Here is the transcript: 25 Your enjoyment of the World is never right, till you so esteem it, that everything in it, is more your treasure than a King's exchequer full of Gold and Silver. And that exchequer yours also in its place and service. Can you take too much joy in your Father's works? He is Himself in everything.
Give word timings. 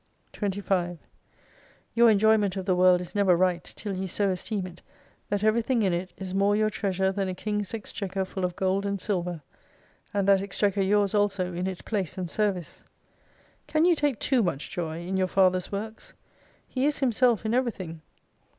25 0.33 0.97
Your 1.93 2.09
enjoyment 2.09 2.55
of 2.57 2.65
the 2.65 2.75
World 2.75 3.01
is 3.01 3.13
never 3.13 3.37
right, 3.37 3.63
till 3.63 3.95
you 3.95 4.07
so 4.07 4.29
esteem 4.31 4.65
it, 4.65 4.81
that 5.29 5.43
everything 5.43 5.83
in 5.83 5.93
it, 5.93 6.11
is 6.17 6.33
more 6.33 6.55
your 6.55 6.71
treasure 6.71 7.11
than 7.11 7.27
a 7.27 7.35
King's 7.35 7.71
exchequer 7.71 8.25
full 8.25 8.43
of 8.43 8.55
Gold 8.55 8.83
and 8.83 8.99
Silver. 8.99 9.43
And 10.11 10.27
that 10.27 10.41
exchequer 10.41 10.81
yours 10.81 11.13
also 11.13 11.53
in 11.53 11.67
its 11.67 11.83
place 11.83 12.17
and 12.17 12.27
service. 12.31 12.83
Can 13.67 13.85
you 13.85 13.93
take 13.93 14.17
too 14.19 14.41
much 14.41 14.71
joy 14.71 15.05
in 15.05 15.17
your 15.17 15.27
Father's 15.27 15.71
works? 15.71 16.13
He 16.67 16.87
is 16.87 16.97
Himself 16.97 17.45
in 17.45 17.53
everything. 17.53 18.01